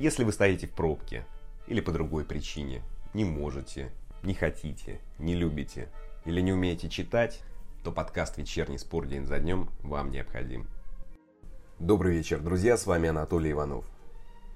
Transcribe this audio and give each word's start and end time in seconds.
Если 0.00 0.24
вы 0.24 0.32
стоите 0.32 0.66
в 0.66 0.70
пробке 0.70 1.26
или 1.66 1.82
по 1.82 1.92
другой 1.92 2.24
причине, 2.24 2.80
не 3.12 3.26
можете, 3.26 3.92
не 4.22 4.32
хотите, 4.32 4.98
не 5.18 5.34
любите 5.34 5.90
или 6.24 6.40
не 6.40 6.54
умеете 6.54 6.88
читать, 6.88 7.42
то 7.84 7.92
подкаст 7.92 8.38
«Вечерний 8.38 8.78
спор 8.78 9.06
день 9.06 9.26
за 9.26 9.38
днем» 9.38 9.68
вам 9.82 10.10
необходим. 10.10 10.66
Добрый 11.78 12.16
вечер, 12.16 12.40
друзья, 12.40 12.78
с 12.78 12.86
вами 12.86 13.10
Анатолий 13.10 13.52
Иванов. 13.52 13.84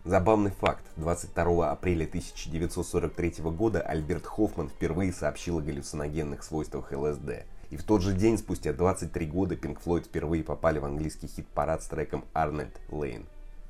Забавный 0.07 0.51
факт. 0.51 0.87
22 0.97 1.71
апреля 1.71 2.07
1943 2.07 3.45
года 3.51 3.83
Альберт 3.83 4.25
Хоффман 4.25 4.71
впервые 4.71 5.13
сообщил 5.13 5.59
о 5.59 5.61
галлюциногенных 5.61 6.43
свойствах 6.43 6.91
ЛСД. 6.91 7.45
И 7.69 7.77
в 7.77 7.85
тот 7.85 8.01
же 8.01 8.15
день, 8.15 8.39
спустя 8.39 8.73
23 8.73 9.27
года, 9.27 9.57
Pink 9.57 9.79
Floyd 9.85 10.05
впервые 10.05 10.43
попали 10.43 10.79
в 10.79 10.87
английский 10.87 11.27
хит-парад 11.27 11.83
с 11.83 11.87
треком 11.89 12.25
«Арнольд 12.33 12.81
Лейн». 12.89 13.27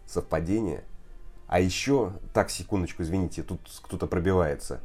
Совпадение? 0.06 0.84
А 1.46 1.60
еще, 1.60 2.12
так, 2.32 2.50
секундочку, 2.50 3.02
извините, 3.02 3.42
тут 3.42 3.60
кто-то 3.82 4.06
пробивается. 4.06 4.80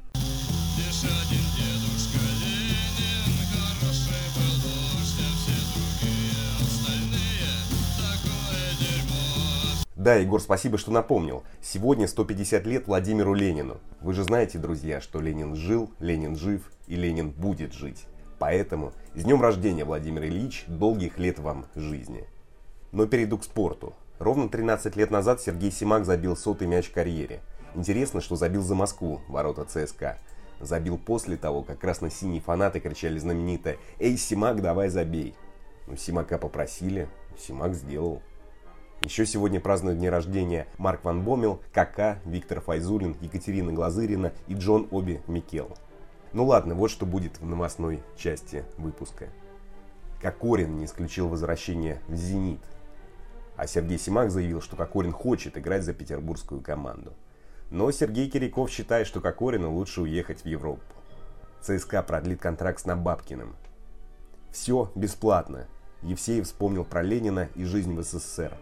Да, 9.95 10.15
Егор, 10.15 10.39
спасибо, 10.41 10.77
что 10.77 10.91
напомнил. 10.91 11.43
Сегодня 11.61 12.07
150 12.07 12.65
лет 12.65 12.87
Владимиру 12.87 13.33
Ленину. 13.33 13.79
Вы 14.01 14.13
же 14.13 14.23
знаете, 14.23 14.57
друзья, 14.57 15.01
что 15.01 15.19
Ленин 15.19 15.57
жил, 15.57 15.91
Ленин 15.99 16.37
жив 16.37 16.71
и 16.87 16.95
Ленин 16.95 17.31
будет 17.31 17.73
жить. 17.73 18.05
Поэтому 18.39 18.93
с 19.13 19.23
днем 19.23 19.41
рождения, 19.41 19.83
Владимир 19.83 20.23
Ильич, 20.23 20.63
долгих 20.67 21.19
лет 21.19 21.37
вам 21.39 21.65
жизни. 21.75 22.25
Но 22.93 23.07
перейду 23.07 23.37
к 23.37 23.43
спорту. 23.43 23.93
Ровно 24.19 24.49
13 24.49 24.97
лет 24.97 25.11
назад 25.11 25.39
Сергей 25.39 25.71
Симак 25.71 26.03
забил 26.03 26.35
сотый 26.35 26.67
мяч 26.67 26.89
в 26.89 26.93
карьере. 26.93 27.39
Интересно, 27.73 28.19
что 28.19 28.35
забил 28.35 28.61
за 28.61 28.75
Москву, 28.75 29.21
ворота 29.29 29.63
ЦСКА. 29.63 30.17
Забил 30.59 30.97
после 30.97 31.37
того, 31.37 31.63
как 31.63 31.79
красно-синие 31.79 32.41
фанаты 32.41 32.81
кричали 32.81 33.17
знаменито 33.17 33.77
«Эй, 33.97 34.17
Симак, 34.17 34.61
давай 34.61 34.89
забей!». 34.89 35.35
Ну, 35.87 35.95
Симака 35.95 36.37
попросили, 36.37 37.07
Симак 37.37 37.73
сделал. 37.73 38.21
Еще 39.01 39.25
сегодня 39.25 39.61
празднуют 39.61 39.99
дни 39.99 40.09
рождения 40.09 40.67
Марк 40.77 41.05
Ван 41.05 41.23
Бомел, 41.23 41.61
Кака, 41.71 42.19
Виктор 42.25 42.59
Файзулин, 42.59 43.15
Екатерина 43.21 43.71
Глазырина 43.71 44.33
и 44.47 44.53
Джон 44.53 44.89
Оби 44.91 45.21
Микел. 45.27 45.77
Ну 46.33 46.45
ладно, 46.45 46.75
вот 46.75 46.91
что 46.91 47.05
будет 47.05 47.39
в 47.39 47.45
новостной 47.45 48.03
части 48.17 48.65
выпуска. 48.77 49.29
Кокорин 50.21 50.77
не 50.77 50.85
исключил 50.85 51.29
возвращение 51.29 52.01
в 52.09 52.15
«Зенит», 52.15 52.59
а 53.59 53.67
Сергей 53.67 53.99
Симак 53.99 54.31
заявил, 54.31 54.61
что 54.61 54.77
Кокорин 54.77 55.11
хочет 55.11 55.57
играть 55.57 55.83
за 55.83 55.93
петербургскую 55.93 56.61
команду. 56.61 57.13
Но 57.69 57.91
Сергей 57.91 58.29
Киряков 58.29 58.69
считает, 58.69 59.05
что 59.05 59.19
Кокорину 59.19 59.73
лучше 59.73 60.01
уехать 60.01 60.43
в 60.43 60.45
Европу. 60.45 60.81
ЦСКА 61.61 62.01
продлит 62.03 62.39
контракт 62.39 62.79
с 62.79 62.85
Набабкиным. 62.85 63.57
Все 64.49 64.89
бесплатно. 64.95 65.67
Евсеев 66.03 66.45
вспомнил 66.45 66.85
про 66.85 67.01
Ленина 67.01 67.49
и 67.55 67.65
жизнь 67.65 67.93
в 67.93 68.01
СССР. 68.01 68.53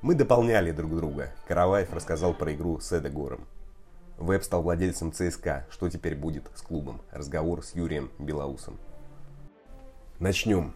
Мы 0.00 0.14
дополняли 0.14 0.70
друг 0.70 0.96
друга. 0.96 1.30
Караваев 1.46 1.92
рассказал 1.92 2.32
про 2.32 2.54
игру 2.54 2.80
с 2.80 2.90
Эдегором. 2.98 3.46
Веб 4.16 4.42
стал 4.42 4.62
владельцем 4.62 5.12
ЦСКА. 5.12 5.66
Что 5.68 5.90
теперь 5.90 6.16
будет 6.16 6.50
с 6.54 6.62
клубом? 6.62 7.02
Разговор 7.10 7.62
с 7.62 7.74
Юрием 7.74 8.10
Белоусом. 8.18 8.78
Начнем. 10.18 10.72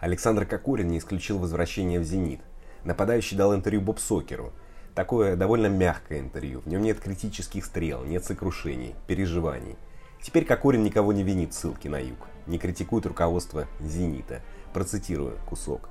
Александр 0.00 0.46
Кокорин 0.46 0.88
не 0.88 0.98
исключил 0.98 1.38
возвращение 1.38 2.00
в 2.00 2.04
«Зенит». 2.04 2.40
Нападающий 2.84 3.36
дал 3.36 3.54
интервью 3.54 3.82
Боб 3.82 3.98
Сокеру. 3.98 4.52
Такое 4.94 5.36
довольно 5.36 5.66
мягкое 5.66 6.20
интервью. 6.20 6.60
В 6.60 6.68
нем 6.68 6.82
нет 6.82 6.98
критических 6.98 7.66
стрел, 7.66 8.02
нет 8.04 8.24
сокрушений, 8.24 8.94
переживаний. 9.06 9.76
Теперь 10.22 10.46
Кокорин 10.46 10.82
никого 10.82 11.12
не 11.12 11.22
винит 11.22 11.52
ссылки 11.52 11.88
на 11.88 11.98
юг. 11.98 12.26
Не 12.46 12.58
критикует 12.58 13.04
руководство 13.04 13.66
«Зенита». 13.78 14.40
Процитирую 14.72 15.38
кусок. 15.46 15.90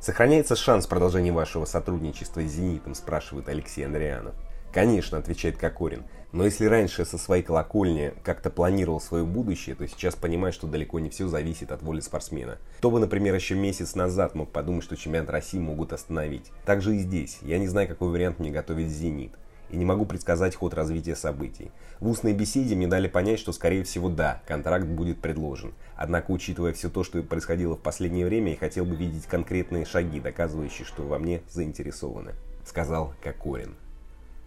«Сохраняется 0.00 0.56
шанс 0.56 0.86
продолжения 0.86 1.32
вашего 1.32 1.64
сотрудничества 1.64 2.42
с 2.42 2.50
«Зенитом», 2.50 2.96
спрашивает 2.96 3.48
Алексей 3.48 3.86
Андрианов. 3.86 4.34
Конечно, 4.76 5.16
отвечает 5.16 5.56
Кокорин. 5.56 6.04
Но 6.32 6.44
если 6.44 6.66
раньше 6.66 7.06
со 7.06 7.16
своей 7.16 7.42
колокольни 7.42 8.12
как-то 8.22 8.50
планировал 8.50 9.00
свое 9.00 9.24
будущее, 9.24 9.74
то 9.74 9.88
сейчас 9.88 10.16
понимает, 10.16 10.54
что 10.54 10.66
далеко 10.66 10.98
не 10.98 11.08
все 11.08 11.28
зависит 11.28 11.72
от 11.72 11.80
воли 11.80 12.00
спортсмена. 12.00 12.58
Кто 12.76 12.90
бы, 12.90 13.00
например, 13.00 13.34
еще 13.34 13.54
месяц 13.54 13.94
назад 13.94 14.34
мог 14.34 14.52
подумать, 14.52 14.84
что 14.84 14.94
чемпионат 14.94 15.30
России 15.30 15.58
могут 15.58 15.94
остановить. 15.94 16.52
Так 16.66 16.82
же 16.82 16.94
и 16.94 16.98
здесь. 16.98 17.38
Я 17.40 17.56
не 17.56 17.68
знаю, 17.68 17.88
какой 17.88 18.10
вариант 18.10 18.38
мне 18.38 18.50
готовит 18.50 18.90
«Зенит» 18.90 19.32
и 19.70 19.78
не 19.78 19.86
могу 19.86 20.04
предсказать 20.04 20.54
ход 20.54 20.74
развития 20.74 21.16
событий. 21.16 21.72
В 21.98 22.10
устной 22.10 22.34
беседе 22.34 22.74
мне 22.74 22.86
дали 22.86 23.08
понять, 23.08 23.38
что 23.38 23.52
скорее 23.52 23.82
всего 23.82 24.10
да, 24.10 24.42
контракт 24.46 24.84
будет 24.84 25.22
предложен. 25.22 25.72
Однако, 25.96 26.32
учитывая 26.32 26.74
все 26.74 26.90
то, 26.90 27.02
что 27.02 27.22
происходило 27.22 27.76
в 27.76 27.80
последнее 27.80 28.26
время, 28.26 28.50
я 28.50 28.58
хотел 28.58 28.84
бы 28.84 28.94
видеть 28.94 29.24
конкретные 29.24 29.86
шаги, 29.86 30.20
доказывающие, 30.20 30.84
что 30.84 31.02
во 31.04 31.18
мне 31.18 31.40
заинтересованы, 31.48 32.34
сказал 32.66 33.14
Кокорин. 33.22 33.74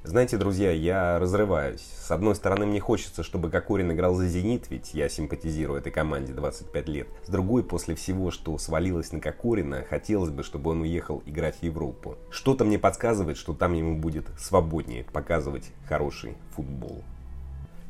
Знаете, 0.10 0.38
друзья, 0.38 0.72
я 0.72 1.20
разрываюсь. 1.20 1.84
С 2.02 2.10
одной 2.10 2.34
стороны, 2.34 2.66
мне 2.66 2.80
хочется, 2.80 3.22
чтобы 3.22 3.52
Кокорин 3.52 3.92
играл 3.92 4.16
за 4.16 4.26
«Зенит», 4.26 4.72
ведь 4.72 4.96
я 4.96 5.08
симпатизирую 5.08 5.78
этой 5.78 5.92
команде 5.92 6.34
25 6.34 6.90
лет. 6.90 7.08
С 7.28 7.30
другой, 7.30 7.64
после 7.64 7.94
всего, 7.94 8.32
что 8.32 8.58
свалилось 8.58 9.12
на 9.12 9.20
Кокорина, 9.20 9.86
хотелось 9.88 10.32
бы, 10.32 10.42
чтобы 10.42 10.72
он 10.72 10.82
уехал 10.82 11.22
играть 11.28 11.58
в 11.58 11.64
Европу. 11.64 12.18
Что-то 12.32 12.66
мне 12.66 12.80
подсказывает, 12.80 13.38
что 13.38 13.54
там 13.54 13.76
ему 13.76 14.00
будет 14.00 14.26
свободнее 14.40 15.04
показывать 15.04 15.70
хороший 15.88 16.34
футбол. 16.56 17.04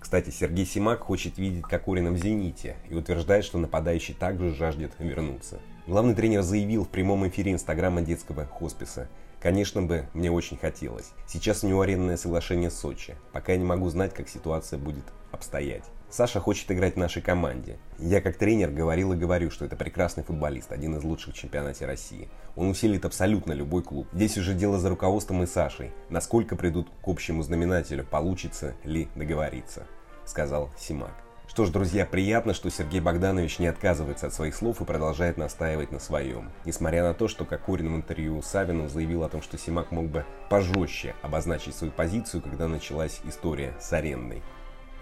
Кстати, 0.01 0.29
Сергей 0.29 0.65
Симак 0.65 0.99
хочет 0.99 1.37
видеть 1.37 1.63
Кокорина 1.63 2.11
в 2.11 2.17
«Зените» 2.17 2.75
и 2.89 2.95
утверждает, 2.95 3.45
что 3.45 3.59
нападающий 3.59 4.13
также 4.13 4.53
жаждет 4.53 4.91
вернуться. 4.99 5.61
Главный 5.87 6.15
тренер 6.15 6.41
заявил 6.41 6.83
в 6.83 6.89
прямом 6.89 7.25
эфире 7.29 7.53
инстаграма 7.53 8.01
детского 8.01 8.45
хосписа– 8.45 9.07
Конечно 9.41 9.81
бы, 9.81 10.05
мне 10.13 10.29
очень 10.29 10.57
хотелось. 10.57 11.11
Сейчас 11.25 11.63
у 11.63 11.67
него 11.67 11.81
арендное 11.81 12.17
соглашение 12.17 12.69
с 12.69 12.77
Сочи. 12.77 13.15
Пока 13.31 13.53
я 13.53 13.57
не 13.57 13.63
могу 13.63 13.89
знать, 13.89 14.13
как 14.13 14.27
ситуация 14.27 14.77
будет 14.77 15.05
обстоять. 15.31 15.83
Саша 16.09 16.39
хочет 16.39 16.71
играть 16.71 16.95
в 16.95 16.99
нашей 16.99 17.21
команде. 17.21 17.77
Я 17.99 18.19
как 18.19 18.35
тренер 18.35 18.71
говорил 18.71 19.13
и 19.13 19.17
говорю, 19.17 19.51
что 19.51 19.65
это 19.65 19.75
прекрасный 19.75 20.23
футболист, 20.23 20.71
один 20.71 20.97
из 20.97 21.03
лучших 21.03 21.35
в 21.35 21.37
чемпионате 21.37 21.85
России. 21.85 22.29
Он 22.55 22.69
усилит 22.69 23.05
абсолютно 23.05 23.53
любой 23.53 23.83
клуб. 23.83 24.07
Здесь 24.11 24.37
уже 24.37 24.55
дело 24.55 24.79
за 24.79 24.89
руководством 24.89 25.43
и 25.43 25.45
Сашей. 25.45 25.91
Насколько 26.09 26.55
придут 26.55 26.89
к 27.03 27.07
общему 27.07 27.43
знаменателю, 27.43 28.03
получится 28.03 28.75
ли 28.83 29.07
договориться, 29.15 29.85
сказал 30.25 30.71
Симак. 30.79 31.28
Что 31.59 31.65
ж, 31.65 31.71
друзья, 31.71 32.05
приятно, 32.05 32.53
что 32.53 32.71
Сергей 32.71 33.01
Богданович 33.01 33.59
не 33.59 33.67
отказывается 33.67 34.27
от 34.27 34.33
своих 34.33 34.55
слов 34.55 34.79
и 34.79 34.85
продолжает 34.85 35.35
настаивать 35.35 35.91
на 35.91 35.99
своем. 35.99 36.53
Несмотря 36.63 37.03
на 37.03 37.13
то, 37.13 37.27
что 37.27 37.43
Кокорин 37.43 37.91
в 37.91 37.97
интервью 37.97 38.41
Савину 38.41 38.87
заявил 38.87 39.25
о 39.25 39.27
том, 39.27 39.41
что 39.41 39.57
Симак 39.57 39.91
мог 39.91 40.05
бы 40.07 40.23
пожестче 40.49 41.15
обозначить 41.21 41.75
свою 41.75 41.91
позицию, 41.91 42.41
когда 42.43 42.69
началась 42.69 43.19
история 43.27 43.73
с 43.81 43.91
арендой. 43.91 44.41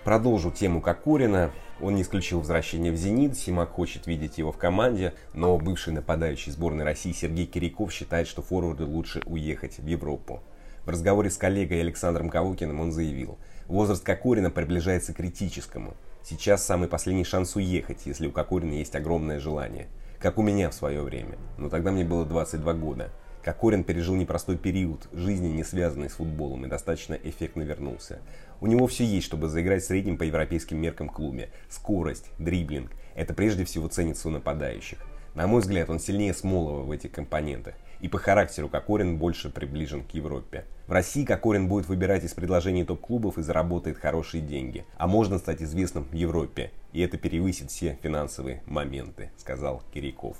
Продолжу 0.03 0.49
тему 0.49 0.81
Кокорина. 0.81 1.51
Он 1.79 1.93
не 1.93 2.01
исключил 2.01 2.39
возвращение 2.39 2.91
в 2.91 2.95
«Зенит», 2.95 3.37
Симак 3.37 3.69
хочет 3.69 4.07
видеть 4.07 4.39
его 4.39 4.51
в 4.51 4.57
команде, 4.57 5.13
но 5.33 5.55
бывший 5.59 5.93
нападающий 5.93 6.51
сборной 6.51 6.85
России 6.85 7.11
Сергей 7.11 7.45
Киряков 7.45 7.93
считает, 7.93 8.27
что 8.27 8.41
форварду 8.41 8.87
лучше 8.87 9.21
уехать 9.27 9.77
в 9.77 9.85
Европу. 9.85 10.41
В 10.85 10.89
разговоре 10.89 11.29
с 11.29 11.37
коллегой 11.37 11.81
Александром 11.81 12.31
Кавукиным 12.31 12.79
он 12.79 12.91
заявил, 12.91 13.37
возраст 13.67 14.03
Кокорина 14.03 14.49
приближается 14.49 15.13
к 15.13 15.17
критическому– 15.17 15.93
Сейчас 16.29 16.65
самый 16.65 16.89
последний 16.89 17.23
шанс 17.23 17.55
уехать, 17.55 17.99
если 18.03 18.27
у 18.27 18.33
Кокорина 18.33 18.73
есть 18.73 18.93
огромное 18.95 19.39
желание. 19.39 19.87
Как 20.19 20.37
у 20.37 20.41
меня 20.41 20.69
в 20.69 20.73
свое 20.73 21.01
время. 21.01 21.37
Но 21.57 21.69
тогда 21.69 21.89
мне 21.89 22.03
было 22.03 22.25
22 22.25 22.73
года. 22.73 23.11
Кокорин 23.41 23.85
пережил 23.85 24.13
непростой 24.13 24.57
период 24.57 25.07
жизни, 25.13 25.47
не 25.47 25.63
связанный 25.63 26.09
с 26.09 26.15
футболом, 26.15 26.65
и 26.65 26.67
достаточно 26.67 27.13
эффектно 27.13 27.61
вернулся. 27.61 28.19
У 28.59 28.67
него 28.67 28.87
все 28.87 29.05
есть, 29.05 29.25
чтобы 29.25 29.47
заиграть 29.47 29.83
в 29.83 29.87
среднем 29.87 30.17
по 30.17 30.23
европейским 30.23 30.77
меркам 30.81 31.07
клубе. 31.07 31.49
Скорость, 31.69 32.25
дриблинг– 32.39 32.91
это 33.15 33.33
прежде 33.33 33.63
всего 33.63 33.87
ценится 33.87 34.27
у 34.27 34.31
нападающих. 34.31 34.99
На 35.33 35.47
мой 35.47 35.61
взгляд, 35.61 35.89
он 35.89 35.97
сильнее 35.97 36.33
Смолова 36.33 36.81
в 36.81 36.91
этих 36.91 37.13
компонентах. 37.13 37.75
И 37.99 38.07
по 38.07 38.17
характеру 38.17 38.69
Кокорин 38.69 39.17
больше 39.17 39.49
приближен 39.49 40.03
к 40.03 40.11
Европе. 40.11 40.65
В 40.87 40.91
России 40.91 41.25
Кокорин 41.25 41.67
будет 41.67 41.87
выбирать 41.87 42.23
из 42.23 42.33
предложений 42.33 42.85
топ-клубов 42.85 43.37
и 43.37 43.41
заработает 43.41 43.97
хорошие 43.97 44.41
деньги. 44.41 44.85
А 44.97 45.07
можно 45.07 45.37
стать 45.37 45.61
известным 45.61 46.05
в 46.05 46.13
Европе. 46.13 46.71
И 46.93 47.01
это 47.01 47.17
перевысит 47.17 47.71
все 47.71 47.97
финансовые 48.01 48.61
моменты, 48.65 49.31
сказал 49.37 49.83
Киряков. 49.93 50.37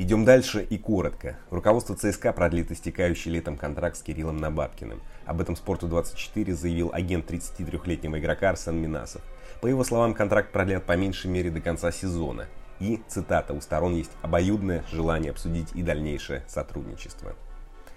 Идем 0.00 0.24
дальше 0.24 0.62
и 0.62 0.78
коротко. 0.78 1.36
Руководство 1.50 1.96
ЦСКА 1.96 2.32
продлит 2.32 2.70
истекающий 2.70 3.32
летом 3.32 3.56
контракт 3.56 3.96
с 3.96 4.02
Кириллом 4.02 4.36
Набабкиным. 4.36 5.00
Об 5.26 5.40
этом 5.40 5.56
Спорту24 5.56 6.54
заявил 6.54 6.90
агент 6.92 7.28
33-летнего 7.28 8.20
игрока 8.20 8.50
Арсен 8.50 8.76
Минасов. 8.80 9.22
По 9.60 9.66
его 9.66 9.82
словам, 9.82 10.14
контракт 10.14 10.52
продлят 10.52 10.84
по 10.84 10.96
меньшей 10.96 11.32
мере 11.32 11.50
до 11.50 11.60
конца 11.60 11.90
сезона. 11.90 12.46
И, 12.80 13.00
цитата, 13.08 13.52
у 13.54 13.60
сторон 13.60 13.94
есть 13.94 14.12
обоюдное 14.22 14.84
желание 14.90 15.30
обсудить 15.30 15.72
и 15.74 15.82
дальнейшее 15.82 16.44
сотрудничество. 16.46 17.34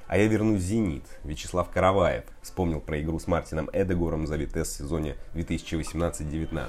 А 0.07 0.17
я 0.17 0.27
вернусь 0.27 0.59
в 0.61 0.65
«Зенит». 0.65 1.05
Вячеслав 1.23 1.69
Караваев 1.69 2.25
вспомнил 2.41 2.81
про 2.81 2.99
игру 2.99 3.17
с 3.17 3.27
Мартином 3.27 3.69
Эдегором 3.71 4.27
за 4.27 4.35
Витес 4.35 4.67
в 4.67 4.77
сезоне 4.77 5.15
2018-19. 5.35 6.67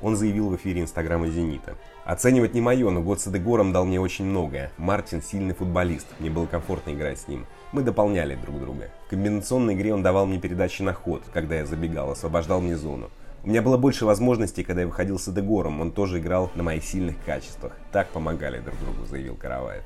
Он 0.00 0.16
заявил 0.16 0.48
в 0.48 0.56
эфире 0.56 0.80
инстаграма 0.80 1.28
«Зенита». 1.28 1.74
Оценивать 2.06 2.54
не 2.54 2.62
мое, 2.62 2.88
но 2.88 3.02
год 3.02 3.20
с 3.20 3.28
Эдегором 3.28 3.72
дал 3.72 3.84
мне 3.84 4.00
очень 4.00 4.24
многое. 4.24 4.72
Мартин 4.78 5.22
сильный 5.22 5.54
футболист, 5.54 6.06
мне 6.18 6.30
было 6.30 6.46
комфортно 6.46 6.92
играть 6.92 7.18
с 7.18 7.28
ним. 7.28 7.46
Мы 7.72 7.82
дополняли 7.82 8.34
друг 8.34 8.58
друга. 8.58 8.88
В 9.06 9.10
комбинационной 9.10 9.74
игре 9.74 9.92
он 9.92 10.02
давал 10.02 10.24
мне 10.24 10.38
передачи 10.40 10.80
на 10.80 10.94
ход, 10.94 11.22
когда 11.34 11.56
я 11.56 11.66
забегал, 11.66 12.10
освобождал 12.10 12.62
мне 12.62 12.76
зону. 12.76 13.10
У 13.42 13.48
меня 13.48 13.62
было 13.62 13.78
больше 13.78 14.04
возможностей, 14.04 14.62
когда 14.62 14.82
я 14.82 14.86
выходил 14.86 15.18
с 15.18 15.26
Эдегором, 15.26 15.80
он 15.80 15.92
тоже 15.92 16.18
играл 16.18 16.50
на 16.54 16.62
моих 16.62 16.84
сильных 16.84 17.16
качествах. 17.24 17.72
Так 17.90 18.08
помогали 18.08 18.60
друг 18.60 18.78
другу, 18.80 19.06
заявил 19.06 19.34
Караваев. 19.34 19.82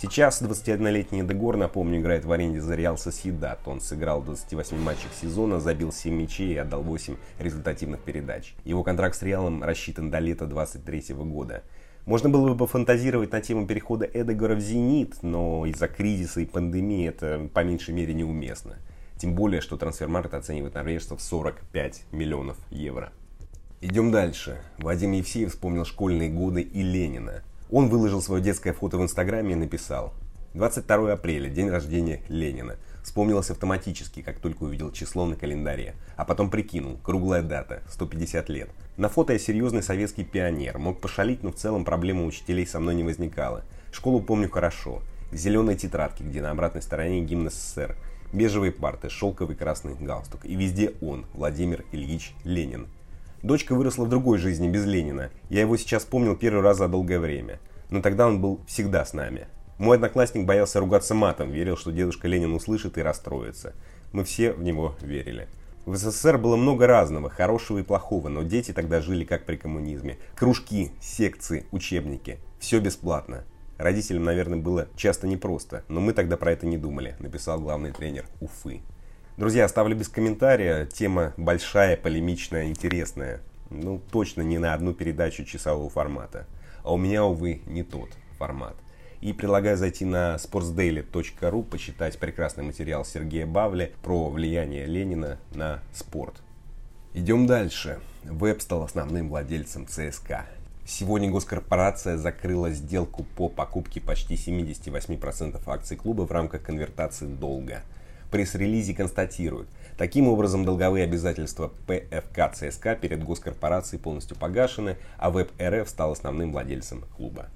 Сейчас 0.00 0.40
21-летний 0.40 1.22
Дегор, 1.22 1.56
напомню, 1.56 2.00
играет 2.00 2.24
в 2.24 2.30
аренде 2.30 2.60
за 2.60 2.76
Реал 2.76 2.96
Сосьедат. 2.96 3.66
Он 3.66 3.80
сыграл 3.80 4.20
в 4.20 4.26
28 4.26 4.78
матчах 4.78 5.12
сезона, 5.20 5.58
забил 5.58 5.90
7 5.90 6.14
мячей 6.14 6.54
и 6.54 6.56
отдал 6.56 6.82
8 6.82 7.16
результативных 7.40 8.00
передач. 8.02 8.54
Его 8.64 8.84
контракт 8.84 9.16
с 9.16 9.22
Реалом 9.22 9.64
рассчитан 9.64 10.12
до 10.12 10.20
лета 10.20 10.46
23 10.46 11.14
года. 11.14 11.64
Можно 12.06 12.28
было 12.28 12.50
бы 12.50 12.56
пофантазировать 12.56 13.32
на 13.32 13.40
тему 13.40 13.66
перехода 13.66 14.04
Эдегора 14.04 14.54
в 14.54 14.60
«Зенит», 14.60 15.22
но 15.22 15.66
из-за 15.66 15.88
кризиса 15.88 16.40
и 16.40 16.46
пандемии 16.46 17.08
это 17.08 17.48
по 17.52 17.64
меньшей 17.64 17.94
мере 17.94 18.14
неуместно. 18.14 18.76
Тем 19.22 19.34
более, 19.34 19.60
что 19.62 19.78
трансфермаркет 19.78 20.34
оценивает 20.34 20.74
норвежцев 20.74 21.20
в 21.20 21.22
45 21.22 22.02
миллионов 22.12 22.58
евро. 22.70 23.12
Идем 23.80 24.10
дальше. 24.10 24.60
Вадим 24.78 25.12
Евсеев 25.12 25.50
вспомнил 25.50 25.84
школьные 25.84 26.28
годы 26.28 26.60
и 26.60 26.82
Ленина– 26.82 27.42
он 27.72 27.88
выложил 27.88 28.20
свое 28.20 28.42
детское 28.42 28.74
фото 28.74 28.98
в 28.98 29.02
Инстаграме 29.02 29.52
и 29.52 29.56
написал 29.56 30.12
22 30.52 31.14
апреля, 31.14 31.48
день 31.48 31.70
рождения 31.70 32.20
Ленина. 32.28 32.76
Вспомнилось 33.02 33.50
автоматически, 33.50 34.20
как 34.20 34.40
только 34.40 34.64
увидел 34.64 34.92
число 34.92 35.24
на 35.24 35.36
календаре. 35.36 35.94
А 36.16 36.26
потом 36.26 36.50
прикинул, 36.50 36.98
круглая 37.02 37.40
дата, 37.40 37.82
150 37.88 38.50
лет. 38.50 38.68
На 38.98 39.08
фото 39.08 39.32
я 39.32 39.38
серьезный 39.38 39.82
советский 39.82 40.22
пионер, 40.22 40.76
мог 40.76 41.00
пошалить, 41.00 41.42
но 41.42 41.50
в 41.50 41.54
целом 41.54 41.86
проблемы 41.86 42.26
учителей 42.26 42.66
со 42.66 42.78
мной 42.78 42.94
не 42.94 43.04
возникало. 43.04 43.64
Школу 43.90 44.20
помню 44.20 44.50
хорошо. 44.50 45.00
Зеленые 45.32 45.78
тетрадки, 45.78 46.22
где 46.22 46.42
на 46.42 46.50
обратной 46.50 46.82
стороне 46.82 47.22
гимн 47.22 47.48
СССР. 47.48 47.96
Бежевые 48.32 48.72
парты, 48.72 49.10
шелковый 49.10 49.56
красный 49.56 49.94
галстук. 49.94 50.46
И 50.46 50.54
везде 50.54 50.94
он, 51.02 51.26
Владимир 51.34 51.84
Ильич 51.92 52.34
Ленин. 52.44 52.88
Дочка 53.42 53.74
выросла 53.74 54.06
в 54.06 54.08
другой 54.08 54.38
жизни, 54.38 54.68
без 54.70 54.86
Ленина. 54.86 55.30
Я 55.50 55.60
его 55.60 55.76
сейчас 55.76 56.04
помнил 56.04 56.34
первый 56.34 56.62
раз 56.62 56.78
за 56.78 56.88
долгое 56.88 57.18
время. 57.18 57.60
Но 57.90 58.00
тогда 58.00 58.26
он 58.26 58.40
был 58.40 58.60
всегда 58.66 59.04
с 59.04 59.12
нами. 59.12 59.48
Мой 59.76 59.96
одноклассник 59.96 60.46
боялся 60.46 60.80
ругаться 60.80 61.14
матом, 61.14 61.50
верил, 61.50 61.76
что 61.76 61.92
дедушка 61.92 62.26
Ленин 62.26 62.54
услышит 62.54 62.96
и 62.96 63.02
расстроится. 63.02 63.74
Мы 64.12 64.24
все 64.24 64.52
в 64.52 64.62
него 64.62 64.96
верили. 65.02 65.48
В 65.84 65.96
СССР 65.96 66.38
было 66.38 66.56
много 66.56 66.86
разного, 66.86 67.28
хорошего 67.28 67.78
и 67.78 67.82
плохого, 67.82 68.28
но 68.28 68.44
дети 68.44 68.72
тогда 68.72 69.00
жили 69.00 69.24
как 69.24 69.44
при 69.44 69.56
коммунизме. 69.56 70.18
Кружки, 70.36 70.92
секции, 71.00 71.66
учебники. 71.72 72.38
Все 72.60 72.78
бесплатно. 72.78 73.44
Родителям, 73.82 74.22
наверное, 74.22 74.60
было 74.60 74.86
часто 74.94 75.26
непросто, 75.26 75.82
но 75.88 76.00
мы 76.00 76.12
тогда 76.12 76.36
про 76.36 76.52
это 76.52 76.66
не 76.66 76.78
думали, 76.78 77.16
написал 77.18 77.60
главный 77.60 77.90
тренер 77.90 78.26
Уфы. 78.40 78.80
Друзья, 79.36 79.64
оставлю 79.64 79.96
без 79.96 80.08
комментария. 80.08 80.86
Тема 80.86 81.34
большая, 81.36 81.96
полемичная, 81.96 82.68
интересная. 82.68 83.40
Ну, 83.70 84.00
точно 84.12 84.42
не 84.42 84.58
на 84.58 84.74
одну 84.74 84.94
передачу 84.94 85.44
часового 85.44 85.90
формата. 85.90 86.46
А 86.84 86.94
у 86.94 86.96
меня, 86.96 87.24
увы, 87.24 87.62
не 87.66 87.82
тот 87.82 88.10
формат. 88.38 88.76
И 89.20 89.32
предлагаю 89.32 89.76
зайти 89.76 90.04
на 90.04 90.36
sportsdaily.ru, 90.36 91.64
почитать 91.64 92.20
прекрасный 92.20 92.62
материал 92.62 93.04
Сергея 93.04 93.46
Бавли 93.46 93.94
про 94.04 94.30
влияние 94.30 94.86
Ленина 94.86 95.40
на 95.54 95.82
спорт. 95.92 96.36
Идем 97.14 97.48
дальше. 97.48 97.98
Веб 98.22 98.62
стал 98.62 98.84
основным 98.84 99.28
владельцем 99.28 99.88
ЦСКА. 99.88 100.46
Сегодня 100.84 101.30
госкорпорация 101.30 102.16
закрыла 102.16 102.70
сделку 102.70 103.24
по 103.36 103.48
покупке 103.48 104.00
почти 104.00 104.34
78% 104.34 105.60
акций 105.66 105.96
клуба 105.96 106.22
в 106.22 106.30
рамках 106.32 106.62
конвертации 106.62 107.26
долга– 107.26 107.82
пресс-релизе 108.32 108.94
констатируют. 108.94 109.68
Таким 109.96 110.26
образом, 110.26 110.64
долговые 110.64 111.04
обязательства 111.04 111.70
ПФК 111.86 112.52
ЦСКА 112.52 112.96
перед 112.96 113.22
госкорпорацией 113.22 114.02
полностью 114.02 114.36
погашены, 114.36 114.96
а 115.18 115.30
Веб 115.30 115.52
РФ 115.62 115.88
стал 115.88 116.12
основным 116.12 116.50
владельцем 116.50 117.04
клуба. 117.16 117.46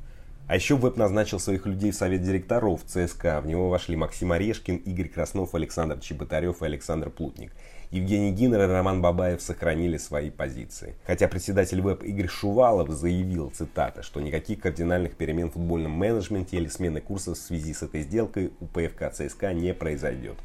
А 0.49 0.55
еще 0.55 0.77
Веб 0.77 0.97
назначил 0.97 1.41
своих 1.41 1.67
людей 1.67 1.91
в 1.91 1.97
совет 1.97 2.23
директоров 2.23 2.85
ЦСКА. 2.85 3.41
В 3.41 3.49
него 3.49 3.69
вошли 3.69 3.97
Максим 3.97 4.31
Орешкин, 4.31 4.77
Игорь 4.77 5.09
Краснов, 5.09 5.57
Александр 5.57 5.99
Чеботарев 5.99 6.63
и 6.63 6.67
Александр 6.67 7.11
Плутник. 7.11 7.51
Евгений 7.91 8.31
Гиннер 8.31 8.63
и 8.63 8.67
Роман 8.67 9.03
Бабаев 9.03 9.43
сохранили 9.43 9.97
свои 9.97 10.31
позиции. 10.31 10.95
Хотя 11.05 11.27
председатель 11.27 11.81
ВЭБ 11.81 12.05
Игорь 12.05 12.29
Шувалов 12.29 12.91
заявил, 12.91 13.51
цитата, 13.51 14.05
что 14.05 14.21
никаких 14.21 14.61
кардинальных 14.61 15.17
перемен 15.17 15.51
в 15.51 15.55
футбольном 15.55 15.93
менеджменте 15.93 16.59
или 16.59 16.69
смены 16.69 17.01
курса 17.01 17.35
в 17.35 17.39
связи 17.39 17.75
с 17.75 17.83
этой 17.83 18.03
сделкой 18.03 18.53
у 18.61 18.67
ПФК 18.67 19.13
ЦСКА 19.13 19.53
не 19.53 19.75
произойдет. 19.75 20.37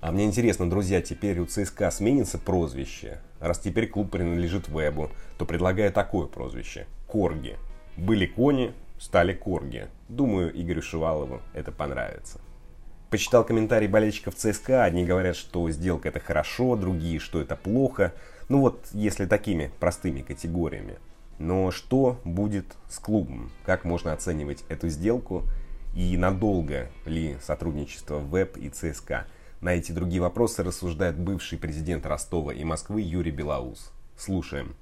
А 0.00 0.10
мне 0.10 0.24
интересно, 0.24 0.68
друзья, 0.68 1.02
теперь 1.02 1.38
у 1.38 1.44
ЦСКА 1.44 1.90
сменится 1.90 2.38
прозвище. 2.38 3.18
Раз 3.40 3.58
теперь 3.58 3.88
клуб 3.88 4.10
принадлежит 4.10 4.68
Вебу, 4.68 5.10
то 5.36 5.44
предлагаю 5.44 5.92
такое 5.92 6.26
прозвище. 6.26 6.86
Корги. 7.06 7.56
Были 7.96 8.26
кони, 8.26 8.72
стали 9.02 9.34
корги. 9.34 9.88
Думаю, 10.08 10.52
Игорю 10.58 10.80
Шивалову 10.80 11.42
это 11.54 11.72
понравится. 11.72 12.40
Почитал 13.10 13.44
комментарии 13.44 13.88
болельщиков 13.88 14.36
ЦСКА. 14.36 14.84
Одни 14.84 15.04
говорят, 15.04 15.34
что 15.34 15.68
сделка 15.70 16.08
это 16.08 16.20
хорошо, 16.20 16.76
другие, 16.76 17.18
что 17.18 17.40
это 17.40 17.56
плохо. 17.56 18.14
Ну 18.48 18.60
вот, 18.60 18.86
если 18.92 19.26
такими 19.26 19.72
простыми 19.80 20.22
категориями. 20.22 20.98
Но 21.38 21.72
что 21.72 22.20
будет 22.24 22.76
с 22.88 22.98
клубом? 23.00 23.50
Как 23.66 23.84
можно 23.84 24.12
оценивать 24.12 24.64
эту 24.68 24.88
сделку? 24.88 25.42
И 25.96 26.16
надолго 26.16 26.88
ли 27.04 27.36
сотрудничество 27.42 28.18
ВЭБ 28.18 28.56
и 28.56 28.70
ЦСКА? 28.70 29.26
На 29.60 29.74
эти 29.74 29.90
другие 29.90 30.22
вопросы 30.22 30.62
рассуждает 30.62 31.18
бывший 31.18 31.58
президент 31.58 32.06
Ростова 32.06 32.54
и 32.54 32.62
Москвы 32.62 33.00
Юрий 33.02 33.32
Белоус. 33.32 33.92
Слушаем. 34.16 34.76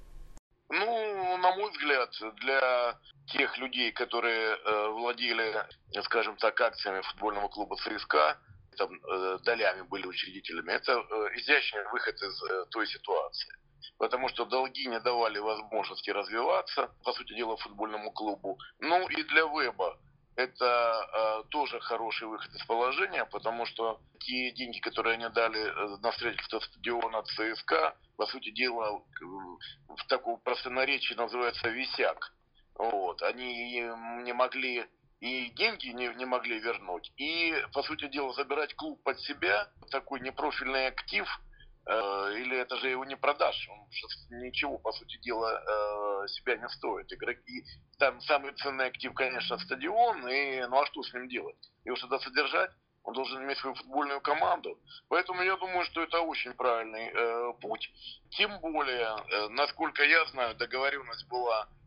На 1.40 1.56
мой 1.56 1.70
взгляд, 1.70 2.10
для 2.36 2.98
тех 3.28 3.56
людей, 3.56 3.92
которые 3.92 4.56
э, 4.56 4.88
владели, 4.88 5.64
скажем 6.04 6.36
так, 6.36 6.60
акциями 6.60 7.00
футбольного 7.00 7.48
клуба 7.48 7.76
ЦСКА, 7.76 8.38
там, 8.76 8.90
э, 8.92 9.38
долями 9.42 9.82
были 9.82 10.06
учредителями, 10.06 10.72
это 10.72 10.92
э, 10.92 11.38
изящный 11.38 11.84
выход 11.92 12.14
из 12.14 12.42
э, 12.42 12.64
той 12.70 12.86
ситуации. 12.86 13.54
Потому 13.98 14.28
что 14.28 14.44
долги 14.44 14.86
не 14.86 15.00
давали 15.00 15.38
возможности 15.38 16.10
развиваться, 16.10 16.90
по 17.04 17.12
сути 17.12 17.34
дела, 17.34 17.56
футбольному 17.56 18.12
клубу. 18.12 18.58
Ну 18.78 19.08
и 19.08 19.22
для 19.22 19.42
Веба 19.42 19.98
это 20.40 21.42
э, 21.44 21.48
тоже 21.50 21.80
хороший 21.80 22.28
выход 22.28 22.52
из 22.54 22.64
положения, 22.64 23.24
потому 23.26 23.66
что 23.66 24.00
те 24.18 24.52
деньги, 24.52 24.78
которые 24.80 25.14
они 25.14 25.28
дали 25.28 25.60
э, 25.60 25.96
на 26.00 26.12
строительство 26.12 26.60
стадиона 26.60 27.22
ЦСКА, 27.22 27.96
по 28.16 28.26
сути 28.26 28.50
дела, 28.50 29.02
в 29.88 30.06
таком 30.08 30.40
простонаречии 30.40 31.14
называется 31.14 31.68
висяк. 31.68 32.32
Вот. 32.74 33.22
Они 33.22 33.80
не 34.22 34.32
могли 34.32 34.86
и 35.20 35.50
деньги 35.50 35.88
не, 35.88 36.08
не 36.14 36.24
могли 36.24 36.58
вернуть, 36.58 37.12
и, 37.18 37.54
по 37.74 37.82
сути 37.82 38.08
дела, 38.08 38.32
забирать 38.32 38.74
клуб 38.74 39.02
под 39.02 39.20
себя, 39.20 39.68
такой 39.90 40.20
непрофильный 40.20 40.86
актив– 40.86 41.26
или 41.90 42.56
это 42.56 42.76
же 42.76 42.88
его 42.88 43.04
не 43.04 43.16
продашь, 43.16 43.68
он 43.68 43.88
ничего, 44.40 44.78
по 44.78 44.92
сути 44.92 45.18
дела, 45.18 45.50
э, 46.24 46.28
себя 46.28 46.56
не 46.56 46.68
стоит. 46.68 47.12
Игроки, 47.12 47.64
там 47.98 48.20
самый 48.20 48.52
ценный 48.54 48.86
актив, 48.86 49.12
конечно, 49.14 49.58
стадион, 49.58 50.26
и 50.28 50.60
ну 50.66 50.80
а 50.80 50.86
что 50.86 51.02
с 51.02 51.12
ним 51.12 51.28
делать? 51.28 51.56
Его 51.84 51.96
сюда 51.96 52.18
содержать? 52.18 52.70
Он 53.02 53.14
должен 53.14 53.42
иметь 53.42 53.58
свою 53.58 53.74
футбольную 53.74 54.20
команду. 54.20 54.78
Поэтому 55.08 55.42
я 55.42 55.56
думаю, 55.56 55.84
что 55.86 56.02
это 56.02 56.20
очень 56.20 56.52
правильный 56.52 57.10
э, 57.12 57.52
путь. 57.60 57.90
Тем 58.30 58.60
более, 58.60 59.16
э, 59.16 59.48
насколько 59.48 60.04
я 60.04 60.26
знаю, 60.26 60.54
договоренность 60.56 61.26
была 61.28 61.66
э, 61.66 61.79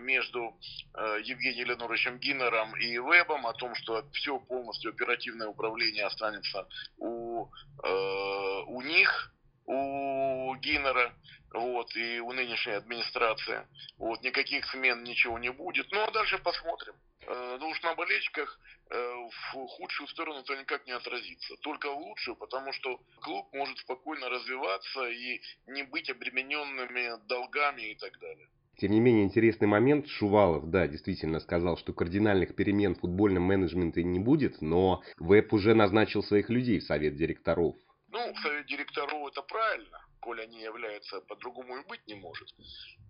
между 0.00 0.58
э, 0.94 1.20
Евгением 1.24 1.68
Леноровичем 1.68 2.18
Гиннером 2.18 2.76
и 2.76 2.98
Вебом 2.98 3.46
о 3.46 3.54
том, 3.54 3.74
что 3.74 4.04
все 4.12 4.38
полностью 4.38 4.90
оперативное 4.90 5.48
управление 5.48 6.04
останется 6.04 6.68
у 6.98 7.48
э, 7.82 8.62
у 8.66 8.82
них, 8.82 9.32
у 9.66 10.54
Гиннера, 10.56 11.14
вот, 11.52 11.94
и 11.96 12.20
у 12.20 12.32
нынешней 12.32 12.72
администрации. 12.74 13.66
Вот, 13.98 14.22
никаких 14.22 14.66
смен, 14.70 15.02
ничего 15.04 15.38
не 15.38 15.50
будет. 15.50 15.90
Ну, 15.92 16.02
а 16.02 16.10
дальше 16.10 16.38
посмотрим. 16.38 16.94
Э, 17.22 17.56
ну 17.58 17.68
уж 17.68 17.82
на 17.82 17.94
болельщиках 17.94 18.58
э, 18.90 19.14
в 19.52 19.66
худшую 19.66 20.06
сторону 20.08 20.42
то 20.42 20.54
никак 20.54 20.86
не 20.86 20.92
отразится. 20.92 21.56
Только 21.62 21.90
в 21.90 21.98
лучшую, 21.98 22.36
потому 22.36 22.72
что 22.72 23.00
клуб 23.20 23.52
может 23.52 23.78
спокойно 23.78 24.28
развиваться 24.28 25.08
и 25.08 25.40
не 25.66 25.82
быть 25.82 26.10
обремененными 26.10 27.26
долгами 27.26 27.82
и 27.82 27.94
так 27.96 28.18
далее. 28.18 28.48
Тем 28.78 28.92
не 28.92 29.00
менее, 29.00 29.24
интересный 29.24 29.66
момент. 29.66 30.06
Шувалов, 30.06 30.70
да, 30.70 30.86
действительно 30.86 31.40
сказал, 31.40 31.78
что 31.78 31.94
кардинальных 31.94 32.54
перемен 32.54 32.94
в 32.94 33.00
футбольном 33.00 33.44
менеджменте 33.44 34.04
не 34.04 34.18
будет, 34.18 34.60
но 34.60 35.02
ВЭП 35.18 35.54
уже 35.54 35.74
назначил 35.74 36.22
своих 36.22 36.50
людей 36.50 36.80
в 36.80 36.84
совет 36.84 37.16
директоров. 37.16 37.74
Ну, 38.08 38.34
совет 38.42 38.66
директоров 38.66 39.28
это 39.28 39.42
правильно, 39.42 39.98
коли 40.20 40.42
они 40.42 40.60
являются, 40.62 41.20
по-другому 41.22 41.78
и 41.78 41.86
быть 41.86 42.06
не 42.06 42.14
может. 42.14 42.48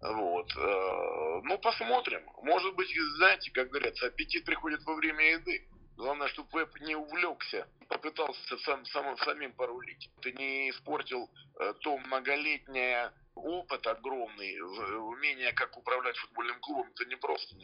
Вот. 0.01 0.51
Э, 0.57 1.41
ну, 1.43 1.59
посмотрим. 1.59 2.23
Может 2.43 2.75
быть, 2.77 2.89
знаете, 3.17 3.51
как 3.51 3.69
говорится, 3.71 4.07
аппетит 4.07 4.45
приходит 4.45 4.85
во 4.85 4.95
время 4.95 5.33
еды. 5.33 5.69
Главное, 5.97 6.29
чтобы 6.29 6.49
веб 6.53 6.69
не 6.81 6.95
увлекся, 6.95 7.67
попытался 7.89 8.59
сам, 8.59 8.85
сам, 8.87 9.17
самим 9.19 9.53
порулить. 9.53 10.11
Ты 10.21 10.33
не 10.33 10.71
испортил 10.71 11.31
э, 11.59 11.73
то 11.81 11.99
многолетнее 11.99 13.13
опыт 13.37 13.87
огромный, 13.87 14.61
умение, 14.99 15.53
как 15.53 15.77
управлять 15.77 16.17
футбольным 16.17 16.59
клубом, 16.61 16.89
это 16.95 17.05
не 17.05 17.17
просто, 17.17 17.55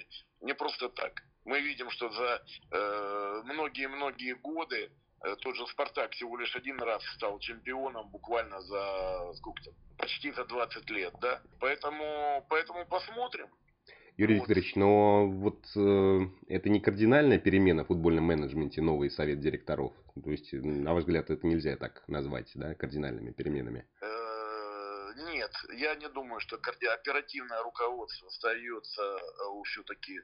не, 0.41 0.55
просто 0.55 0.89
так. 0.91 1.23
Мы 1.45 1.61
видим, 1.61 1.91
что 1.91 2.11
за 2.11 2.43
э, 2.71 3.43
многие-многие 3.45 4.33
э, 4.33 4.37
годы 4.37 4.91
э, 5.25 5.37
тот 5.37 5.57
же 5.57 5.67
Спартак 5.69 6.13
всего 6.13 6.37
лишь 6.37 6.55
один 6.55 6.79
раз 6.81 7.03
стал 7.17 7.39
чемпионом 7.41 8.09
буквально 8.11 8.61
за 8.61 9.33
сколько-то, 9.35 9.73
почти 9.99 10.31
за 10.33 10.45
20 10.45 10.91
лет, 10.91 11.15
да. 11.21 11.43
Поэтому, 11.59 12.47
поэтому 12.49 12.87
посмотрим. 12.87 13.49
Юрий 14.19 14.35
вот. 14.35 14.43
Викторович, 14.43 14.77
но 14.77 15.27
вот 15.27 15.65
э, 15.75 16.21
это 16.49 16.69
не 16.69 16.81
кардинальная 16.81 17.39
перемена 17.39 17.85
в 17.85 17.89
футбольном 17.89 18.25
менеджменте, 18.25 18.83
новый 18.83 19.11
совет 19.11 19.41
директоров. 19.41 19.93
То 20.23 20.31
есть, 20.31 20.53
на 20.53 20.93
ваш 20.93 21.05
взгляд, 21.05 21.31
это 21.31 21.47
нельзя 21.47 21.77
так 21.77 22.05
назвать, 22.09 22.51
да, 22.55 22.75
кардинальными 22.75 23.33
переменами? 23.33 23.87
Э, 24.03 24.22
нет, 25.23 25.53
я 25.75 25.95
не 25.95 26.09
думаю, 26.09 26.41
что 26.41 26.57
оперативное 26.57 27.63
руководство 27.63 28.29
остается 28.29 29.03
э, 29.03 29.63
все-таки 29.65 30.21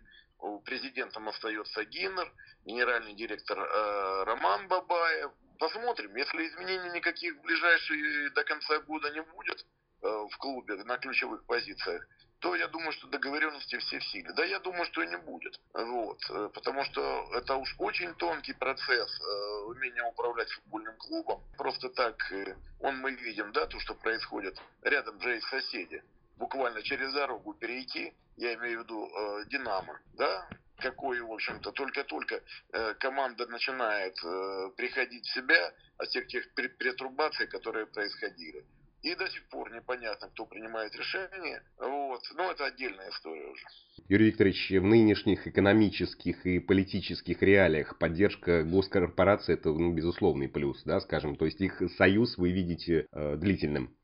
президентом 0.64 1.28
остается 1.28 1.84
Гиннер, 1.84 2.32
генеральный 2.64 3.14
директор 3.14 3.58
э, 3.58 4.24
Роман 4.24 4.68
Бабаев. 4.68 5.32
Посмотрим, 5.58 6.14
если 6.14 6.46
изменений 6.46 6.90
никаких 6.90 7.36
в 7.36 7.40
ближайшие 7.40 8.30
до 8.30 8.44
конца 8.44 8.78
года 8.80 9.10
не 9.10 9.22
будет 9.22 9.66
э, 10.02 10.06
в 10.06 10.36
клубе 10.38 10.76
на 10.84 10.98
ключевых 10.98 11.44
позициях, 11.46 12.06
то 12.40 12.54
я 12.54 12.68
думаю, 12.68 12.92
что 12.92 13.08
договоренности 13.08 13.78
все 13.78 13.98
в 13.98 14.04
силе. 14.04 14.32
Да, 14.32 14.44
я 14.44 14.58
думаю, 14.60 14.84
что 14.86 15.02
и 15.02 15.08
не 15.08 15.18
будет. 15.18 15.58
Вот. 15.72 16.18
Э, 16.30 16.50
потому 16.54 16.84
что 16.84 17.30
это 17.34 17.56
уж 17.56 17.74
очень 17.78 18.14
тонкий 18.14 18.52
процесс 18.52 19.20
э, 19.20 19.64
умения 19.66 20.04
управлять 20.04 20.50
футбольным 20.50 20.96
клубом. 20.96 21.42
Просто 21.56 21.88
так 21.90 22.16
э, 22.32 22.56
он 22.80 22.98
мы 22.98 23.12
видим, 23.12 23.52
да, 23.52 23.66
то, 23.66 23.78
что 23.80 23.94
происходит. 23.94 24.60
Рядом 24.82 25.20
же 25.20 25.34
есть 25.34 25.48
соседи. 25.48 26.02
Буквально 26.36 26.82
через 26.82 27.12
дорогу 27.12 27.54
перейти, 27.54 28.14
я 28.36 28.54
имею 28.54 28.80
в 28.80 28.84
виду 28.84 29.08
э, 29.08 29.44
Динамо, 29.46 30.00
да, 30.14 30.48
какой, 30.78 31.20
в 31.20 31.32
общем-то, 31.32 31.72
только-только 31.72 32.40
э, 32.72 32.94
команда 32.94 33.46
начинает 33.46 34.16
э, 34.24 34.70
приходить 34.76 35.26
в 35.26 35.34
себя 35.34 35.72
от 35.96 36.08
всех 36.08 36.28
тех 36.28 36.54
перетрубаций, 36.54 37.48
которые 37.48 37.86
происходили. 37.86 38.64
И 39.02 39.14
до 39.14 39.28
сих 39.28 39.48
пор 39.48 39.72
непонятно, 39.72 40.28
кто 40.28 40.44
принимает 40.44 40.94
решение. 40.96 41.62
Вот. 41.78 42.20
Но 42.34 42.50
это 42.50 42.66
отдельная 42.66 43.10
история 43.10 43.46
уже. 43.46 43.64
Юрий 44.08 44.26
Викторович, 44.26 44.70
в 44.70 44.84
нынешних 44.84 45.46
экономических 45.46 46.44
и 46.46 46.58
политических 46.58 47.40
реалиях 47.42 47.96
поддержка 47.98 48.64
госкорпорации 48.64 49.54
это 49.54 49.68
ну, 49.68 49.92
безусловный 49.92 50.48
плюс, 50.48 50.82
да, 50.84 51.00
скажем. 51.00 51.36
То 51.36 51.44
есть 51.44 51.60
их 51.60 51.80
союз 51.96 52.36
вы 52.38 52.50
видите 52.50 53.06
э, 53.12 53.36
длительным. 53.36 53.94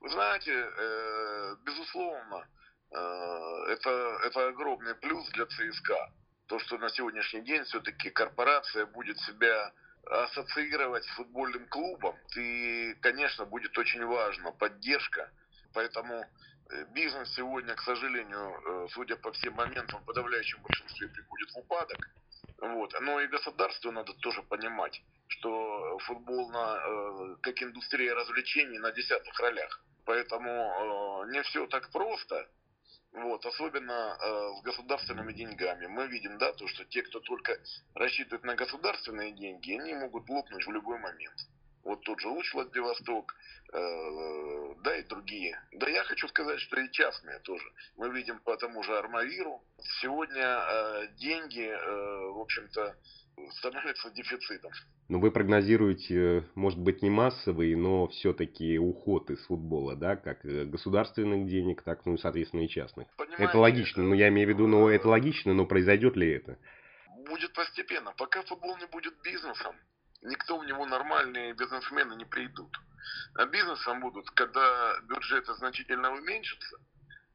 Вы 0.00 0.08
знаете, 0.08 0.52
э, 0.52 1.56
безусловно, 1.66 2.48
э, 2.92 2.96
это, 3.72 4.18
это 4.26 4.48
огромный 4.48 4.94
плюс 4.94 5.28
для 5.30 5.44
ЦСКА. 5.46 6.12
То, 6.46 6.58
что 6.60 6.78
на 6.78 6.88
сегодняшний 6.90 7.42
день 7.42 7.64
все-таки 7.64 8.10
корпорация 8.10 8.86
будет 8.86 9.18
себя 9.18 9.72
ассоциировать 10.06 11.04
с 11.04 11.16
футбольным 11.16 11.66
клубом, 11.68 12.16
и, 12.36 12.94
конечно, 13.00 13.44
будет 13.44 13.76
очень 13.78 14.04
важна 14.04 14.52
поддержка. 14.52 15.30
Поэтому 15.72 16.24
э, 16.70 16.84
бизнес 16.92 17.34
сегодня, 17.34 17.74
к 17.74 17.82
сожалению, 17.82 18.84
э, 18.84 18.88
судя 18.92 19.16
по 19.16 19.32
всем 19.32 19.54
моментам, 19.54 20.00
в 20.00 20.04
подавляющем 20.04 20.62
большинстве 20.62 21.08
приходит 21.08 21.50
в 21.50 21.58
упадок. 21.58 21.98
Вот. 22.58 22.94
Но 23.00 23.20
и 23.20 23.26
государству 23.26 23.90
надо 23.90 24.12
тоже 24.14 24.42
понимать, 24.42 25.02
что 25.28 25.98
футбол 26.00 26.50
на, 26.50 26.78
э, 26.78 27.36
как 27.42 27.62
индустрия 27.62 28.14
развлечений 28.14 28.78
на 28.78 28.92
десятых 28.92 29.38
ролях. 29.40 29.82
Поэтому 30.04 31.24
не 31.30 31.42
все 31.42 31.66
так 31.66 31.90
просто. 31.90 32.46
Вот, 33.14 33.46
особенно 33.46 34.18
э, 34.20 34.58
с 34.58 34.62
государственными 34.62 35.32
деньгами. 35.32 35.86
Мы 35.86 36.08
видим, 36.08 36.36
да, 36.36 36.52
то, 36.52 36.66
что 36.66 36.84
те, 36.84 37.00
кто 37.02 37.20
только 37.20 37.56
рассчитывает 37.94 38.42
на 38.42 38.56
государственные 38.56 39.30
деньги, 39.32 39.72
они 39.72 39.94
могут 39.94 40.28
лопнуть 40.28 40.66
в 40.66 40.70
любой 40.72 40.98
момент. 40.98 41.36
Вот 41.84 42.00
тот 42.02 42.18
же 42.18 42.28
Луч 42.28 42.52
Владивосток, 42.54 43.34
э, 43.72 44.74
да 44.82 44.96
и 44.96 45.04
другие. 45.04 45.60
Да 45.72 45.88
я 45.88 46.02
хочу 46.04 46.26
сказать, 46.28 46.58
что 46.60 46.80
и 46.80 46.90
частные 46.90 47.38
тоже. 47.40 47.64
Мы 47.96 48.08
видим 48.10 48.38
по 48.38 48.56
тому 48.56 48.82
же 48.82 48.96
Армавиру. 48.96 49.62
Сегодня 50.00 50.42
э, 50.42 51.08
деньги, 51.18 51.68
э, 51.68 52.32
в 52.32 52.40
общем-то, 52.40 52.96
становятся 53.58 54.10
дефицитом. 54.12 54.72
Но 55.08 55.18
вы 55.18 55.30
прогнозируете, 55.30 56.48
может 56.54 56.78
быть, 56.78 57.02
не 57.02 57.10
массовый, 57.10 57.74
но 57.74 58.06
все-таки 58.06 58.78
уход 58.78 59.28
из 59.28 59.44
футбола, 59.44 59.94
да, 59.94 60.16
как 60.16 60.40
государственных 60.42 61.46
денег, 61.46 61.82
так, 61.82 62.06
ну, 62.06 62.16
соответственно, 62.16 62.62
и 62.62 62.68
частных. 62.68 63.08
Понимаете, 63.16 63.44
это 63.44 63.58
логично, 63.58 64.02
ну, 64.02 64.14
я 64.14 64.28
имею 64.28 64.48
в 64.48 64.50
виду, 64.50 64.66
но 64.66 64.88
это 64.88 65.08
логично, 65.08 65.52
но 65.52 65.66
произойдет 65.66 66.16
ли 66.16 66.30
это? 66.30 66.56
Будет 67.28 67.52
постепенно. 67.52 68.14
Пока 68.16 68.42
футбол 68.44 68.78
не 68.78 68.86
будет 68.86 69.14
бизнесом, 69.22 69.76
никто 70.24 70.58
в 70.58 70.64
него 70.64 70.86
нормальные 70.86 71.54
бизнесмены 71.54 72.14
не 72.14 72.24
придут. 72.24 72.76
А 73.34 73.46
бизнесом 73.46 74.00
будут, 74.00 74.30
когда 74.30 74.98
бюджеты 75.02 75.54
значительно 75.54 76.12
уменьшатся, 76.12 76.76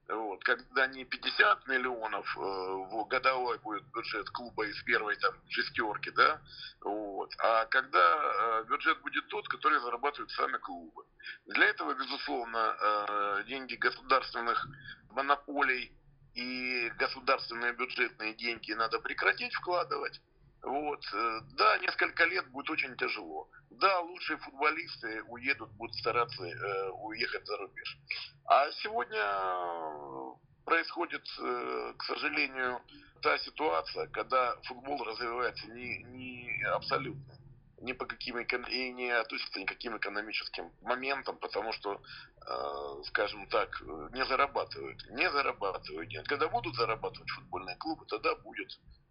вот, 0.07 0.43
когда 0.43 0.87
не 0.87 1.05
50 1.05 1.67
миллионов 1.67 2.25
э, 2.35 2.39
в 2.39 3.07
годовой 3.07 3.59
будет 3.59 3.83
бюджет 3.93 4.27
клуба 4.31 4.65
из 4.65 4.81
первой 4.83 5.15
там 5.17 5.33
шестерки, 5.49 6.09
да, 6.11 6.41
вот, 6.81 7.31
а 7.37 7.65
когда 7.67 7.99
э, 7.99 8.63
бюджет 8.67 8.99
будет 9.01 9.27
тот, 9.27 9.47
который 9.47 9.79
зарабатывают 9.79 10.31
сами 10.31 10.57
клубы. 10.57 11.05
Для 11.45 11.67
этого, 11.67 11.93
безусловно, 11.93 12.75
э, 12.79 13.43
деньги 13.47 13.75
государственных 13.75 14.67
монополий 15.11 15.91
и 16.33 16.91
государственные 16.97 17.73
бюджетные 17.73 18.33
деньги 18.33 18.71
надо 18.73 18.99
прекратить 18.99 19.53
вкладывать. 19.53 20.19
Вот. 20.63 21.01
Э, 21.13 21.41
да, 21.57 21.77
несколько 21.79 22.25
лет 22.25 22.47
будет 22.49 22.69
очень 22.69 22.95
тяжело. 22.97 23.49
Да, 23.69 23.99
лучшие 24.01 24.37
футболисты 24.37 25.23
уедут, 25.23 25.71
будут 25.71 25.95
стараться 25.95 26.43
э, 26.43 26.89
уехать 26.89 27.45
за 27.45 27.57
рубеж. 27.57 27.97
А 28.45 28.69
сегодня 28.83 29.19
э, 29.21 30.33
происходит, 30.65 31.25
э, 31.39 31.93
к 31.97 32.03
сожалению, 32.03 32.81
та 33.21 33.37
ситуация, 33.39 34.07
когда 34.07 34.55
футбол 34.63 35.03
развивается 35.03 35.67
не, 35.67 36.03
не 36.03 36.63
абсолютно 36.63 37.35
ни 37.81 37.93
по 37.93 38.05
каким 38.05 38.37
и 38.37 38.91
не 38.91 39.09
относится 39.09 39.57
никаким 39.57 39.95
экономическим 39.95 40.69
моментам, 40.81 41.37
потому 41.37 41.71
что, 41.71 42.01
э, 42.45 43.03
скажем 43.05 43.47
так, 43.47 43.81
не 44.11 44.25
зарабатывают. 44.25 45.01
Не 45.11 45.31
зарабатывают. 45.31 46.09
Нет. 46.09 46.27
Когда 46.27 46.49
будут 46.49 46.75
зарабатывать 46.75 47.29
футбольные 47.29 47.77
клубы, 47.77 48.05
тогда 48.05 48.35
будет 48.35 48.77
Э, 48.79 49.08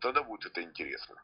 тогда 0.00 0.22
будет 0.22 0.46
это 0.46 0.62
интересно. 0.62 1.16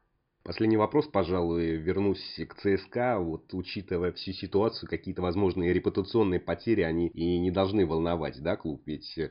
Последний 0.44 0.76
вопрос, 0.76 1.06
пожалуй, 1.06 1.76
вернусь 1.76 2.40
к 2.48 2.54
ЦСКА. 2.56 3.20
Вот 3.20 3.54
учитывая 3.54 4.10
всю 4.10 4.32
ситуацию, 4.32 4.90
какие-то 4.90 5.22
возможные 5.22 5.72
репутационные 5.72 6.40
потери, 6.40 6.82
они 6.82 7.06
и 7.06 7.38
не 7.38 7.52
должны 7.52 7.86
волновать, 7.86 8.42
да, 8.42 8.56
клуб? 8.56 8.82
Ведь 8.84 9.16
э, 9.18 9.30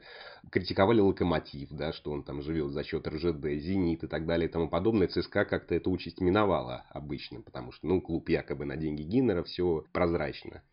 критиковали 0.49 1.01
Локомотив, 1.01 1.67
да, 1.71 1.91
что 1.91 2.11
он 2.11 2.23
там 2.23 2.41
живет 2.41 2.71
за 2.71 2.85
счет 2.85 3.05
РЖД, 3.05 3.43
Зенит 3.59 4.05
и 4.05 4.07
так 4.07 4.25
далее 4.25 4.47
и 4.47 4.51
тому 4.51 4.69
подобное. 4.69 5.09
ЦСКА 5.09 5.43
как-то 5.43 5.75
эту 5.75 5.91
участь 5.91 6.21
миновала 6.21 6.85
обычно, 6.89 7.41
потому 7.41 7.73
что, 7.73 7.85
ну, 7.87 7.99
клуб 7.99 8.29
якобы 8.29 8.63
на 8.63 8.77
деньги 8.77 9.01
Гиннера, 9.01 9.43
все 9.43 9.83
прозрачно. 9.91 10.63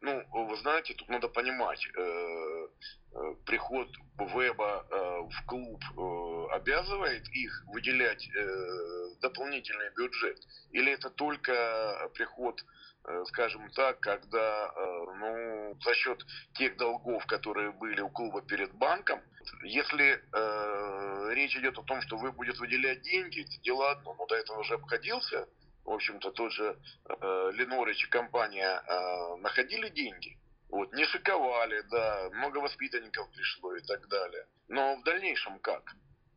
Ну, 0.00 0.24
вы 0.32 0.56
знаете, 0.56 0.94
тут 0.94 1.08
надо 1.08 1.28
понимать, 1.28 1.86
э, 1.96 2.00
э, 2.00 3.34
приход 3.46 3.88
Веба 4.18 4.86
э, 4.90 5.20
в 5.30 5.46
клуб 5.46 5.82
э, 5.96 6.54
обязывает 6.54 7.28
их 7.28 7.64
выделять 7.68 8.28
э, 8.28 9.06
дополнительный 9.20 9.90
бюджет? 9.96 10.38
Или 10.70 10.92
это 10.92 11.10
только 11.10 12.10
приход, 12.14 12.60
э, 13.06 13.24
скажем 13.28 13.70
так, 13.70 14.00
когда 14.00 14.72
э, 14.76 15.04
ну, 15.18 15.78
за 15.82 15.94
счет 15.94 16.24
тех 16.54 16.76
долгов, 16.76 17.24
которые 17.26 17.72
были 17.72 18.00
у 18.00 18.10
клуба 18.10 18.42
перед 18.42 18.72
банком, 18.74 19.20
если 19.62 20.22
э, 20.32 21.34
речь 21.34 21.56
идет 21.56 21.78
о 21.78 21.82
том, 21.82 22.00
что 22.02 22.16
вы 22.16 22.32
будете 22.32 22.58
выделять 22.58 23.02
деньги, 23.02 23.42
это 23.42 23.62
дело 23.62 23.90
одно, 23.90 24.14
но 24.14 24.26
до 24.26 24.36
этого 24.36 24.60
уже 24.60 24.74
обходился 24.74 25.48
в 25.84 25.90
общем-то, 25.90 26.30
тот 26.32 26.52
же 26.52 26.78
э, 27.08 27.50
Ленорич 27.54 28.04
и 28.04 28.08
компания 28.08 28.82
э, 28.86 29.36
находили 29.36 29.88
деньги. 29.90 30.38
Вот, 30.70 30.92
не 30.94 31.04
шиковали, 31.04 31.82
да, 31.90 32.30
много 32.32 32.58
воспитанников 32.58 33.30
пришло 33.30 33.76
и 33.76 33.82
так 33.82 34.08
далее. 34.08 34.46
Но 34.68 34.96
в 34.96 35.04
дальнейшем 35.04 35.58
как? 35.60 35.94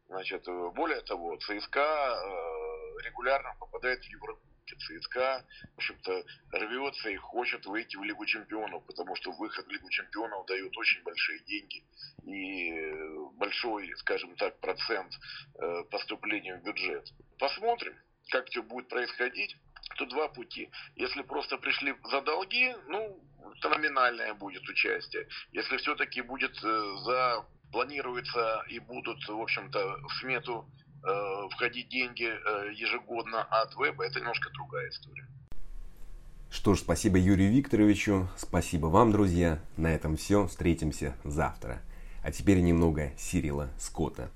Значит, 0.07 0.45
более 0.75 1.01
того, 1.01 1.37
ЦСКА 1.37 1.79
э, 1.79 3.03
регулярно 3.03 3.55
попадает 3.59 4.03
в 4.03 4.09
Еврокубки. 4.09 4.47
ЦСКА, 4.75 5.45
в 5.75 5.77
общем-то, 5.77 6.25
рвется 6.51 7.09
и 7.09 7.15
хочет 7.15 7.65
выйти 7.65 7.95
в 7.95 8.03
Лигу 8.03 8.25
Чемпионов, 8.25 8.85
потому 8.85 9.15
что 9.15 9.31
выход 9.31 9.65
в 9.65 9.69
Лигу 9.69 9.89
Чемпионов 9.89 10.45
дает 10.45 10.75
очень 10.77 11.01
большие 11.03 11.39
деньги 11.45 11.83
и 12.25 12.73
большой, 13.37 13.95
скажем 13.97 14.35
так, 14.35 14.59
процент 14.59 15.13
э, 15.55 15.83
поступления 15.89 16.57
в 16.57 16.63
бюджет. 16.63 17.09
Посмотрим, 17.39 17.95
как 18.29 18.48
все 18.50 18.62
будет 18.62 18.88
происходить. 18.88 19.57
Тут 19.98 20.10
два 20.10 20.27
пути. 20.27 20.69
Если 20.96 21.22
просто 21.22 21.57
пришли 21.57 21.96
за 22.10 22.22
долги, 22.22 22.75
ну, 22.88 23.19
это 23.57 23.69
номинальное 23.69 24.34
будет 24.34 24.67
участие. 24.67 25.27
Если 25.51 25.77
все-таки 25.77 26.22
будет 26.22 26.57
э, 26.63 26.96
за 27.03 27.46
планируется 27.72 28.63
и 28.69 28.79
будут, 28.79 29.27
в 29.27 29.41
общем-то, 29.41 30.00
в 30.07 30.13
смету 30.19 30.65
э, 31.03 31.50
входить 31.51 31.89
деньги 31.89 32.27
э, 32.27 32.74
ежегодно 32.74 33.43
от 33.43 33.75
веба, 33.75 34.05
это 34.05 34.19
немножко 34.19 34.50
другая 34.51 34.89
история. 34.89 35.27
Что 36.50 36.75
ж, 36.75 36.79
спасибо 36.79 37.17
Юрию 37.17 37.51
Викторовичу, 37.51 38.29
спасибо 38.38 38.88
вам, 38.88 39.12
друзья. 39.12 39.60
На 39.75 39.93
этом 39.93 40.15
все, 40.15 40.48
встретимся 40.48 41.15
завтра. 41.24 41.81
А 42.24 42.31
теперь 42.31 42.60
немного 42.60 43.12
Сирила 43.17 43.69
Скотта. 43.77 44.31